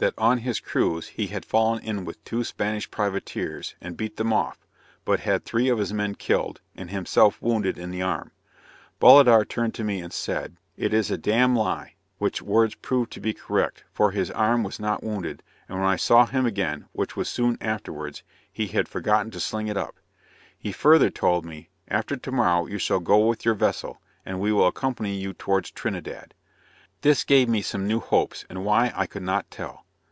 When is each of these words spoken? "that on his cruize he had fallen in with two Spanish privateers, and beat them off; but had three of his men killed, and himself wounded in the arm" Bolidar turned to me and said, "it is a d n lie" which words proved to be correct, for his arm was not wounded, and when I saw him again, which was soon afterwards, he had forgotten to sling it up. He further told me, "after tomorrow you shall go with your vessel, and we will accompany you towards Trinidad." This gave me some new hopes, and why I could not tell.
"that 0.00 0.14
on 0.16 0.38
his 0.38 0.60
cruize 0.60 1.08
he 1.08 1.26
had 1.26 1.44
fallen 1.44 1.78
in 1.84 2.06
with 2.06 2.24
two 2.24 2.42
Spanish 2.42 2.90
privateers, 2.90 3.74
and 3.82 3.98
beat 3.98 4.16
them 4.16 4.32
off; 4.32 4.56
but 5.04 5.20
had 5.20 5.44
three 5.44 5.68
of 5.68 5.76
his 5.76 5.92
men 5.92 6.14
killed, 6.14 6.58
and 6.74 6.88
himself 6.88 7.36
wounded 7.42 7.76
in 7.76 7.90
the 7.90 8.00
arm" 8.00 8.32
Bolidar 8.98 9.44
turned 9.44 9.74
to 9.74 9.84
me 9.84 10.00
and 10.00 10.10
said, 10.10 10.56
"it 10.78 10.94
is 10.94 11.10
a 11.10 11.18
d 11.18 11.30
n 11.32 11.54
lie" 11.54 11.96
which 12.16 12.40
words 12.40 12.74
proved 12.76 13.12
to 13.12 13.20
be 13.20 13.34
correct, 13.34 13.84
for 13.92 14.10
his 14.12 14.30
arm 14.30 14.62
was 14.62 14.80
not 14.80 15.02
wounded, 15.02 15.42
and 15.68 15.78
when 15.78 15.86
I 15.86 15.96
saw 15.96 16.24
him 16.24 16.46
again, 16.46 16.86
which 16.92 17.14
was 17.14 17.28
soon 17.28 17.58
afterwards, 17.60 18.22
he 18.50 18.68
had 18.68 18.88
forgotten 18.88 19.30
to 19.32 19.38
sling 19.38 19.68
it 19.68 19.76
up. 19.76 19.96
He 20.58 20.72
further 20.72 21.10
told 21.10 21.44
me, 21.44 21.68
"after 21.88 22.16
tomorrow 22.16 22.64
you 22.64 22.78
shall 22.78 23.00
go 23.00 23.26
with 23.26 23.44
your 23.44 23.54
vessel, 23.54 24.00
and 24.24 24.40
we 24.40 24.50
will 24.50 24.66
accompany 24.66 25.16
you 25.16 25.34
towards 25.34 25.70
Trinidad." 25.70 26.32
This 27.02 27.22
gave 27.22 27.50
me 27.50 27.60
some 27.60 27.86
new 27.86 28.00
hopes, 28.00 28.46
and 28.48 28.64
why 28.64 28.94
I 28.96 29.04
could 29.04 29.22
not 29.22 29.50
tell. 29.50 29.84